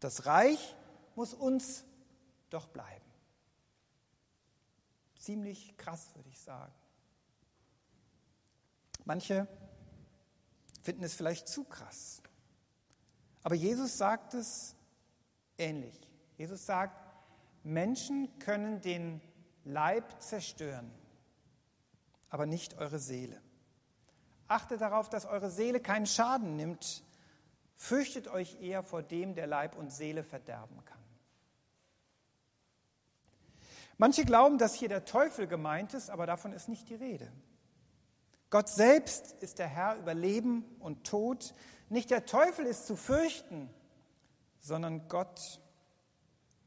Das 0.00 0.26
Reich 0.26 0.74
muss 1.14 1.32
uns 1.32 1.84
doch 2.50 2.66
bleiben 2.66 3.09
ziemlich 5.20 5.76
krass, 5.76 6.14
würde 6.14 6.28
ich 6.28 6.40
sagen. 6.40 6.72
Manche 9.04 9.46
finden 10.82 11.04
es 11.04 11.14
vielleicht 11.14 11.48
zu 11.48 11.64
krass. 11.64 12.22
Aber 13.42 13.54
Jesus 13.54 13.98
sagt 13.98 14.34
es 14.34 14.74
ähnlich. 15.58 15.98
Jesus 16.36 16.64
sagt, 16.66 16.96
Menschen 17.62 18.38
können 18.38 18.80
den 18.80 19.20
Leib 19.64 20.22
zerstören, 20.22 20.90
aber 22.30 22.46
nicht 22.46 22.78
eure 22.78 22.98
Seele. 22.98 23.40
Achtet 24.48 24.80
darauf, 24.80 25.08
dass 25.08 25.26
eure 25.26 25.50
Seele 25.50 25.80
keinen 25.80 26.06
Schaden 26.06 26.56
nimmt. 26.56 27.04
Fürchtet 27.76 28.28
euch 28.28 28.60
eher 28.60 28.82
vor 28.82 29.02
dem, 29.02 29.34
der 29.34 29.46
Leib 29.46 29.76
und 29.76 29.92
Seele 29.92 30.24
verderben 30.24 30.84
kann. 30.84 30.99
Manche 34.00 34.24
glauben, 34.24 34.56
dass 34.56 34.72
hier 34.72 34.88
der 34.88 35.04
Teufel 35.04 35.46
gemeint 35.46 35.92
ist, 35.92 36.08
aber 36.08 36.24
davon 36.24 36.54
ist 36.54 36.70
nicht 36.70 36.88
die 36.88 36.94
Rede. 36.94 37.30
Gott 38.48 38.70
selbst 38.70 39.32
ist 39.42 39.58
der 39.58 39.66
Herr 39.66 39.98
über 39.98 40.14
Leben 40.14 40.64
und 40.78 41.04
Tod, 41.04 41.54
Nicht 41.90 42.10
der 42.10 42.24
Teufel 42.24 42.64
ist 42.64 42.86
zu 42.86 42.96
fürchten, 42.96 43.68
sondern 44.58 45.06
Gott. 45.08 45.60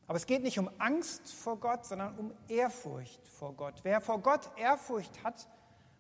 Aber 0.05 0.17
es 0.17 0.27
geht 0.27 0.43
nicht 0.43 0.59
um 0.59 0.69
Angst 0.77 1.33
vor 1.33 1.59
Gott, 1.59 1.87
sondern 1.87 2.19
um 2.19 2.35
Ehrfurcht 2.49 3.25
vor 3.25 3.55
Gott. 3.55 3.79
Wer 3.81 3.99
vor 3.99 4.19
Gott 4.19 4.51
Ehrfurcht 4.55 5.23
hat, 5.23 5.47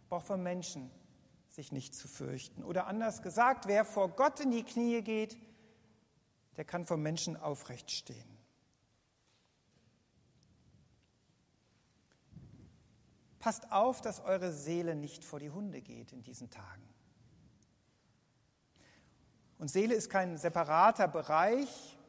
braucht 0.09 0.27
vor 0.27 0.37
Menschen 0.37 0.91
sich 1.49 1.71
nicht 1.71 1.95
zu 1.95 2.07
fürchten. 2.07 2.63
Oder 2.63 2.85
anders 2.85 3.23
gesagt, 3.23 3.65
wer 3.65 3.85
vor 3.85 4.09
Gott 4.09 4.39
in 4.39 4.51
die 4.51 4.63
Knie 4.63 5.01
geht, 5.01 5.35
der 6.57 6.65
kann 6.65 6.85
vor 6.85 6.97
Menschen 6.97 7.37
aufrecht 7.37 7.89
stehen. 7.89 8.32
Passt 13.43 13.73
auf, 13.73 13.99
dass 13.99 14.21
eure 14.21 14.53
Seele 14.53 14.95
nicht 14.95 15.25
vor 15.25 15.37
die 15.37 15.49
Hunde 15.49 15.81
geht 15.81 16.13
in 16.13 16.23
diesen 16.23 16.49
Tagen. 16.49 16.87
Und 19.59 19.67
Seele 19.67 19.95
ist 19.95 20.09
kein 20.09 20.37
separater 20.37 21.09
Bereich, 21.09 21.99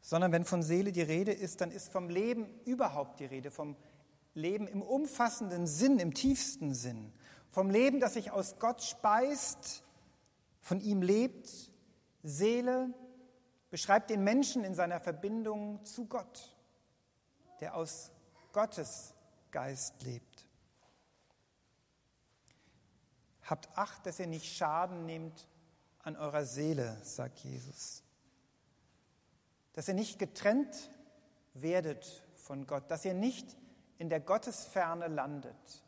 sondern 0.00 0.30
wenn 0.30 0.44
von 0.44 0.62
Seele 0.62 0.92
die 0.92 1.02
Rede 1.02 1.32
ist, 1.32 1.60
dann 1.62 1.72
ist 1.72 1.90
vom 1.90 2.08
Leben 2.08 2.46
überhaupt 2.64 3.18
die 3.18 3.24
Rede, 3.24 3.50
vom 3.50 3.74
Leben 4.34 4.68
im 4.68 4.82
umfassenden 4.82 5.66
Sinn, 5.66 5.98
im 5.98 6.14
tiefsten 6.14 6.74
Sinn, 6.74 7.12
vom 7.50 7.68
Leben, 7.68 7.98
das 7.98 8.14
sich 8.14 8.30
aus 8.30 8.60
Gott 8.60 8.84
speist, 8.84 9.82
von 10.60 10.80
ihm 10.80 11.02
lebt. 11.02 11.50
Seele 12.22 12.94
beschreibt 13.68 14.10
den 14.10 14.22
Menschen 14.22 14.62
in 14.62 14.76
seiner 14.76 15.00
Verbindung 15.00 15.84
zu 15.84 16.06
Gott, 16.06 16.56
der 17.58 17.74
aus 17.74 18.12
Gottes 18.52 19.12
Geist 19.50 20.00
lebt. 20.04 20.31
Habt 23.52 23.68
Acht, 23.76 24.06
dass 24.06 24.18
ihr 24.18 24.26
nicht 24.26 24.50
Schaden 24.56 25.04
nehmt 25.04 25.46
an 25.98 26.16
eurer 26.16 26.46
Seele, 26.46 26.96
sagt 27.02 27.40
Jesus. 27.40 28.02
Dass 29.74 29.88
ihr 29.88 29.92
nicht 29.92 30.18
getrennt 30.18 30.90
werdet 31.52 32.24
von 32.34 32.66
Gott, 32.66 32.90
dass 32.90 33.04
ihr 33.04 33.12
nicht 33.12 33.54
in 33.98 34.08
der 34.08 34.20
Gottesferne 34.20 35.08
landet. 35.08 35.84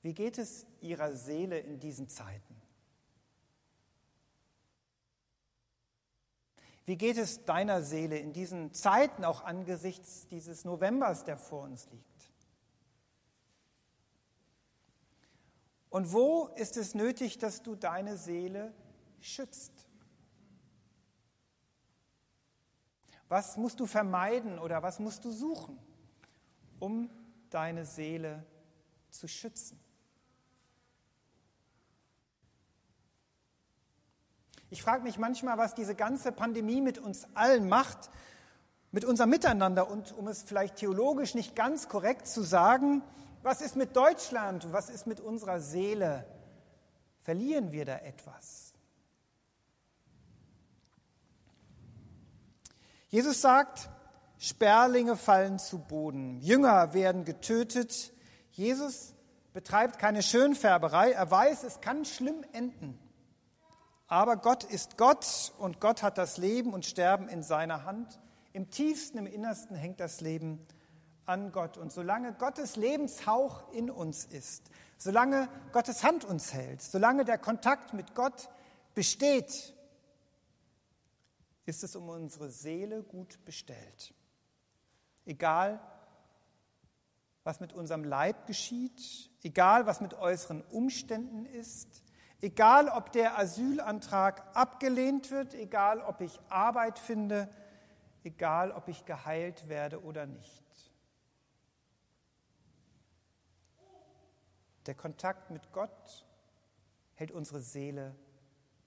Wie 0.00 0.14
geht 0.14 0.36
es 0.36 0.66
ihrer 0.80 1.14
Seele 1.14 1.60
in 1.60 1.78
diesen 1.78 2.08
Zeiten? 2.08 2.60
Wie 6.86 6.96
geht 6.96 7.18
es 7.18 7.44
deiner 7.44 7.84
Seele 7.84 8.18
in 8.18 8.32
diesen 8.32 8.74
Zeiten, 8.74 9.24
auch 9.24 9.44
angesichts 9.44 10.26
dieses 10.26 10.64
Novembers, 10.64 11.22
der 11.22 11.36
vor 11.36 11.62
uns 11.62 11.88
liegt? 11.92 12.11
Und 15.92 16.14
wo 16.14 16.46
ist 16.56 16.78
es 16.78 16.94
nötig, 16.94 17.36
dass 17.36 17.62
du 17.62 17.74
deine 17.74 18.16
Seele 18.16 18.72
schützt? 19.20 19.72
Was 23.28 23.58
musst 23.58 23.78
du 23.78 23.84
vermeiden 23.84 24.58
oder 24.58 24.82
was 24.82 25.00
musst 25.00 25.22
du 25.26 25.30
suchen, 25.30 25.78
um 26.78 27.10
deine 27.50 27.84
Seele 27.84 28.42
zu 29.10 29.28
schützen? 29.28 29.78
Ich 34.70 34.82
frage 34.82 35.02
mich 35.02 35.18
manchmal, 35.18 35.58
was 35.58 35.74
diese 35.74 35.94
ganze 35.94 36.32
Pandemie 36.32 36.80
mit 36.80 36.96
uns 36.96 37.26
allen 37.34 37.68
macht, 37.68 38.08
mit 38.92 39.04
unserem 39.04 39.28
Miteinander 39.28 39.90
und 39.90 40.16
um 40.16 40.26
es 40.26 40.42
vielleicht 40.42 40.76
theologisch 40.76 41.34
nicht 41.34 41.54
ganz 41.54 41.90
korrekt 41.90 42.26
zu 42.26 42.40
sagen, 42.40 43.02
was 43.42 43.60
ist 43.60 43.76
mit 43.76 43.96
Deutschland? 43.96 44.72
Was 44.72 44.88
ist 44.88 45.06
mit 45.06 45.20
unserer 45.20 45.60
Seele? 45.60 46.26
Verlieren 47.20 47.72
wir 47.72 47.84
da 47.84 47.98
etwas? 47.98 48.72
Jesus 53.08 53.40
sagt, 53.40 53.90
Sperlinge 54.38 55.16
fallen 55.16 55.58
zu 55.58 55.78
Boden, 55.78 56.40
Jünger 56.40 56.94
werden 56.94 57.24
getötet. 57.24 58.12
Jesus 58.52 59.14
betreibt 59.52 59.98
keine 59.98 60.22
Schönfärberei, 60.22 61.12
er 61.12 61.30
weiß, 61.30 61.62
es 61.64 61.80
kann 61.80 62.04
schlimm 62.04 62.42
enden. 62.52 62.98
Aber 64.08 64.36
Gott 64.36 64.64
ist 64.64 64.96
Gott 64.96 65.52
und 65.58 65.80
Gott 65.80 66.02
hat 66.02 66.18
das 66.18 66.38
Leben 66.38 66.72
und 66.72 66.84
Sterben 66.84 67.28
in 67.28 67.42
seiner 67.42 67.84
Hand. 67.84 68.18
Im 68.52 68.70
tiefsten, 68.70 69.18
im 69.18 69.26
Innersten 69.26 69.76
hängt 69.76 70.00
das 70.00 70.20
Leben 70.20 70.66
an 71.32 71.50
Gott. 71.50 71.78
Und 71.78 71.90
solange 71.92 72.34
Gottes 72.34 72.76
Lebenshauch 72.76 73.72
in 73.72 73.90
uns 73.90 74.26
ist, 74.26 74.70
solange 74.98 75.48
Gottes 75.72 76.04
Hand 76.04 76.24
uns 76.24 76.52
hält, 76.52 76.82
solange 76.82 77.24
der 77.24 77.38
Kontakt 77.38 77.94
mit 77.94 78.14
Gott 78.14 78.50
besteht, 78.94 79.74
ist 81.64 81.82
es 81.82 81.96
um 81.96 82.08
unsere 82.08 82.50
Seele 82.50 83.02
gut 83.02 83.42
bestellt. 83.44 84.12
Egal, 85.24 85.80
was 87.44 87.60
mit 87.60 87.72
unserem 87.72 88.04
Leib 88.04 88.46
geschieht, 88.46 89.30
egal, 89.42 89.86
was 89.86 90.00
mit 90.00 90.14
äußeren 90.14 90.62
Umständen 90.62 91.46
ist, 91.46 92.02
egal, 92.40 92.88
ob 92.88 93.10
der 93.12 93.38
Asylantrag 93.38 94.54
abgelehnt 94.54 95.30
wird, 95.30 95.54
egal, 95.54 96.00
ob 96.00 96.20
ich 96.20 96.38
Arbeit 96.48 96.98
finde, 96.98 97.48
egal, 98.22 98.70
ob 98.72 98.88
ich 98.88 99.04
geheilt 99.06 99.68
werde 99.68 100.02
oder 100.02 100.26
nicht. 100.26 100.62
Der 104.86 104.94
Kontakt 104.94 105.50
mit 105.50 105.72
Gott 105.72 106.26
hält 107.14 107.30
unsere 107.30 107.60
Seele 107.60 108.14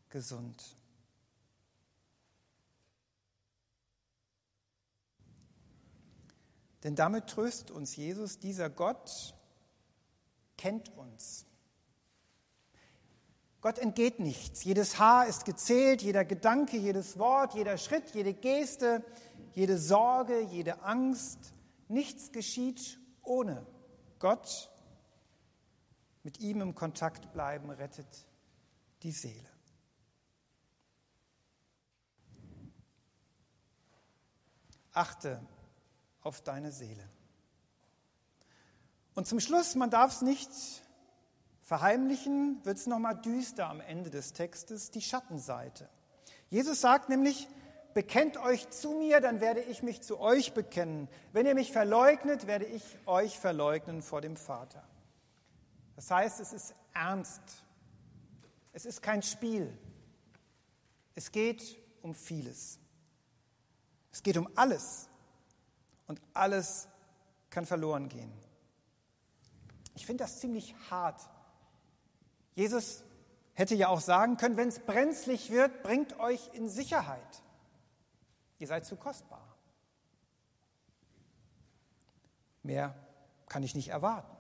gesund. 0.10 0.78
Denn 6.84 6.96
damit 6.96 7.28
tröstet 7.28 7.72
uns 7.72 7.96
Jesus, 7.96 8.38
dieser 8.38 8.70
Gott 8.70 9.36
kennt 10.58 10.96
uns. 10.96 11.46
Gott 13.62 13.80
entgeht 13.80 14.20
nichts. 14.20 14.64
Jedes 14.64 15.00
Haar 15.00 15.26
ist 15.26 15.46
gezählt, 15.46 16.04
jeder 16.04 16.24
Gedanke, 16.24 16.78
jedes 16.78 17.18
Wort, 17.18 17.56
jeder 17.56 17.80
Schritt, 17.80 18.12
jede 18.14 18.36
Geste, 18.36 19.04
jede 19.54 19.80
Sorge, 19.80 20.42
jede 20.42 20.84
Angst. 20.84 21.40
Nichts 21.88 22.32
geschieht 22.32 23.00
ohne 23.24 23.66
Gott 24.20 24.70
mit 26.26 26.40
ihm 26.40 26.60
im 26.60 26.74
Kontakt 26.74 27.32
bleiben 27.34 27.70
rettet 27.70 28.26
die 29.04 29.12
Seele. 29.12 29.48
Achte 34.92 35.40
auf 36.22 36.42
deine 36.42 36.72
Seele. 36.72 37.08
Und 39.14 39.28
zum 39.28 39.40
Schluss, 39.40 39.76
man 39.76 39.92
darf 39.92 40.14
es 40.14 40.22
nicht 40.24 40.50
verheimlichen, 41.62 42.60
wird 42.66 42.78
es 42.78 42.88
nochmal 42.88 43.22
düster 43.22 43.70
am 43.70 43.80
Ende 43.80 44.10
des 44.10 44.34
Textes, 44.34 44.90
die 44.90 45.02
Schattenseite. 45.02 45.88
Jesus 46.50 46.82
sagt 46.82 47.08
nämlich, 47.08 47.48
bekennt 47.94 48.38
euch 48.38 48.68
zu 48.72 48.94
mir, 48.94 49.22
dann 49.22 49.42
werde 49.42 49.62
ich 49.62 49.84
mich 49.84 50.02
zu 50.02 50.20
euch 50.20 50.56
bekennen. 50.56 51.08
Wenn 51.34 51.46
ihr 51.46 51.54
mich 51.54 51.72
verleugnet, 51.72 52.48
werde 52.48 52.66
ich 52.66 52.84
euch 53.06 53.38
verleugnen 53.38 54.02
vor 54.02 54.22
dem 54.22 54.38
Vater. 54.38 54.84
Das 55.96 56.12
heißt, 56.12 56.40
es 56.40 56.54
ist 56.54 56.76
ernst. 56.94 57.64
Es 58.74 58.86
ist 58.86 59.02
kein 59.02 59.24
Spiel. 59.24 59.78
Es 61.16 61.32
geht 61.32 61.78
um 62.02 62.14
vieles. 62.14 62.80
Es 64.12 64.22
geht 64.22 64.38
um 64.38 64.50
alles. 64.56 65.10
Und 66.08 66.22
alles 66.34 66.88
kann 67.50 67.66
verloren 67.66 68.10
gehen. 68.10 68.32
Ich 69.96 70.06
finde 70.06 70.26
das 70.26 70.40
ziemlich 70.40 70.76
hart. 70.90 71.30
Jesus 72.54 73.04
hätte 73.54 73.76
ja 73.76 73.88
auch 73.88 74.02
sagen 74.02 74.38
können, 74.38 74.58
wenn 74.58 74.68
es 74.68 74.80
brenzlig 74.80 75.50
wird, 75.50 75.82
bringt 75.84 76.20
euch 76.20 76.50
in 76.54 76.70
Sicherheit. 76.70 77.44
Ihr 78.60 78.68
seid 78.68 78.86
zu 78.86 78.98
kostbar. 78.98 79.56
Mehr 82.64 82.96
kann 83.48 83.64
ich 83.64 83.76
nicht 83.76 83.90
erwarten. 83.90 84.35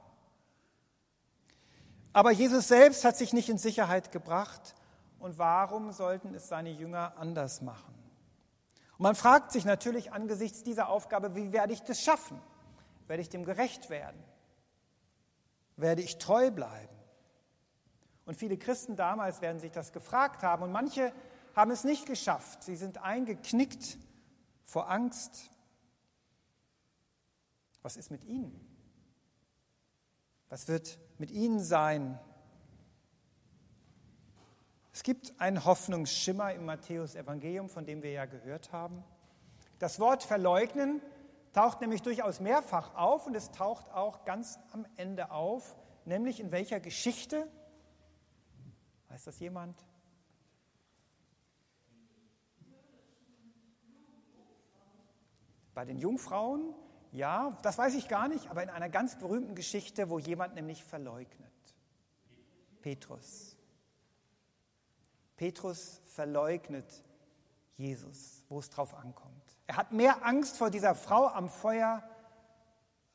Aber 2.15 2.31
Jesus 2.31 2.69
selbst 2.69 3.03
hat 3.03 3.17
sich 3.17 3.33
nicht 3.33 3.49
in 3.49 3.57
Sicherheit 3.57 4.13
gebracht. 4.13 4.73
Und 5.19 5.37
warum 5.37 5.91
sollten 5.91 6.33
es 6.33 6.47
seine 6.47 6.69
Jünger 6.69 7.17
anders 7.17 7.61
machen? 7.61 7.93
Und 8.97 9.03
man 9.03 9.15
fragt 9.15 9.51
sich 9.51 9.65
natürlich 9.65 10.13
angesichts 10.13 10.63
dieser 10.63 10.87
Aufgabe, 10.87 11.35
wie 11.35 11.51
werde 11.51 11.73
ich 11.73 11.81
das 11.81 11.99
schaffen? 11.99 12.41
Werde 13.07 13.21
ich 13.21 13.27
dem 13.27 13.43
gerecht 13.43 13.89
werden? 13.89 14.23
Werde 15.75 16.03
ich 16.03 16.17
treu 16.17 16.51
bleiben? 16.51 16.95
Und 18.23 18.37
viele 18.37 18.57
Christen 18.57 18.95
damals 18.95 19.41
werden 19.41 19.59
sich 19.59 19.73
das 19.73 19.91
gefragt 19.91 20.41
haben 20.41 20.63
und 20.63 20.71
manche 20.71 21.11
haben 21.53 21.71
es 21.71 21.83
nicht 21.83 22.05
geschafft. 22.05 22.63
Sie 22.63 22.77
sind 22.77 23.03
eingeknickt 23.03 23.97
vor 24.63 24.89
Angst. 24.89 25.51
Was 27.81 27.97
ist 27.97 28.09
mit 28.09 28.23
ihnen? 28.23 28.57
Was 30.47 30.69
wird 30.69 30.97
mit 31.17 31.31
ihnen 31.31 31.59
sein? 31.59 32.19
Es 34.93 35.03
gibt 35.03 35.39
einen 35.39 35.65
Hoffnungsschimmer 35.65 36.53
im 36.53 36.65
Matthäus-Evangelium, 36.65 37.69
von 37.69 37.85
dem 37.85 38.01
wir 38.01 38.11
ja 38.11 38.25
gehört 38.25 38.71
haben. 38.71 39.03
Das 39.79 39.99
Wort 39.99 40.23
verleugnen 40.23 41.01
taucht 41.51 41.81
nämlich 41.81 42.01
durchaus 42.01 42.39
mehrfach 42.39 42.95
auf 42.95 43.27
und 43.27 43.35
es 43.35 43.51
taucht 43.51 43.89
auch 43.91 44.25
ganz 44.25 44.59
am 44.71 44.85
Ende 44.95 45.31
auf, 45.31 45.75
nämlich 46.05 46.39
in 46.39 46.51
welcher 46.51 46.79
Geschichte? 46.79 47.47
Weiß 49.09 49.23
das 49.23 49.39
jemand? 49.39 49.85
Bei 55.73 55.83
den 55.83 55.97
Jungfrauen, 55.97 56.73
ja, 57.15 57.57
das 57.61 57.77
weiß 57.77 57.95
ich 57.95 58.07
gar 58.07 58.27
nicht, 58.27 58.49
aber 58.49 58.63
in 58.63 58.69
einer 58.69 58.89
ganz 58.89 59.17
berühmten 59.17 59.55
Geschichte, 59.55 60.09
wo 60.09 60.19
jemand 60.19 60.55
nämlich 60.55 60.83
verleugnet. 60.83 61.51
Petrus. 62.81 63.55
Petrus 65.37 66.01
verleugnet 66.05 67.03
Jesus, 67.77 68.43
wo 68.47 68.59
es 68.59 68.69
drauf 68.69 68.93
ankommt. 68.93 69.43
Er 69.67 69.77
hat 69.77 69.91
mehr 69.91 70.25
Angst 70.25 70.57
vor 70.57 70.69
dieser 70.69 70.95
Frau 70.95 71.27
am 71.27 71.49
Feuer 71.49 72.03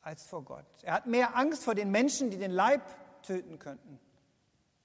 als 0.01 0.25
vor 0.25 0.43
Gott. 0.43 0.65
Er 0.83 0.93
hat 0.93 1.07
mehr 1.07 1.35
Angst 1.35 1.63
vor 1.63 1.75
den 1.75 1.91
Menschen, 1.91 2.29
die 2.29 2.37
den 2.37 2.51
Leib 2.51 2.81
töten 3.23 3.59
könnten, 3.59 3.99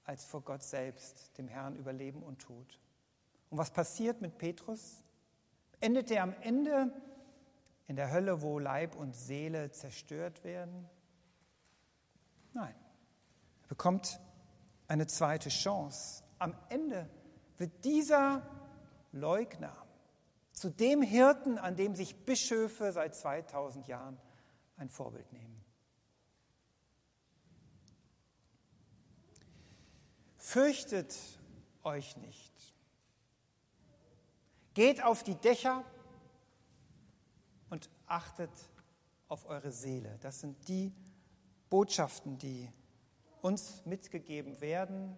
als 0.05 0.23
vor 0.25 0.41
Gott 0.41 0.63
selbst, 0.63 1.37
dem 1.37 1.47
Herrn 1.47 1.75
über 1.75 1.91
Leben 1.91 2.23
und 2.23 2.39
Tod. 2.39 2.79
Und 3.49 3.57
was 3.57 3.71
passiert 3.71 4.21
mit 4.21 4.37
Petrus? 4.37 5.03
Endet 5.79 6.11
er 6.11 6.23
am 6.23 6.33
Ende 6.41 6.91
in 7.87 7.95
der 7.95 8.11
Hölle, 8.11 8.41
wo 8.41 8.59
Leib 8.59 8.95
und 8.95 9.15
Seele 9.15 9.71
zerstört 9.71 10.43
werden? 10.43 10.89
Nein. 12.53 12.75
Er 13.63 13.67
bekommt 13.67 14.19
eine 14.87 15.07
zweite 15.07 15.49
Chance. 15.49 16.23
Am 16.39 16.55
Ende 16.69 17.09
wird 17.57 17.83
dieser 17.85 18.41
Leugner 19.11 19.75
zu 20.51 20.69
dem 20.69 21.01
Hirten, 21.01 21.57
an 21.57 21.75
dem 21.75 21.95
sich 21.95 22.25
Bischöfe 22.25 22.91
seit 22.91 23.15
2000 23.15 23.87
Jahren 23.87 24.17
ein 24.75 24.89
Vorbild 24.89 25.31
nehmen. 25.31 25.63
Fürchtet 30.37 31.15
euch 31.83 32.17
nicht. 32.17 32.53
Geht 34.73 35.03
auf 35.03 35.23
die 35.23 35.35
Dächer 35.35 35.83
achtet 38.07 38.51
auf 39.27 39.45
eure 39.45 39.71
Seele. 39.71 40.17
Das 40.21 40.39
sind 40.39 40.67
die 40.67 40.93
Botschaften, 41.69 42.37
die 42.37 42.69
uns 43.41 43.85
mitgegeben 43.85 44.59
werden, 44.61 45.17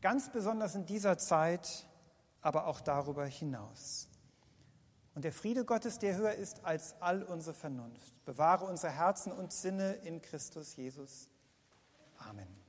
ganz 0.00 0.30
besonders 0.30 0.74
in 0.74 0.86
dieser 0.86 1.18
Zeit, 1.18 1.86
aber 2.40 2.66
auch 2.66 2.80
darüber 2.80 3.26
hinaus. 3.26 4.08
Und 5.14 5.24
der 5.24 5.32
Friede 5.32 5.64
Gottes, 5.64 5.98
der 5.98 6.16
höher 6.16 6.34
ist 6.34 6.64
als 6.64 6.94
all 7.00 7.22
unsere 7.22 7.54
Vernunft, 7.54 8.24
bewahre 8.24 8.64
unsere 8.66 8.92
Herzen 8.92 9.32
und 9.32 9.52
Sinne 9.52 9.94
in 9.94 10.22
Christus 10.22 10.76
Jesus. 10.76 11.28
Amen. 12.16 12.59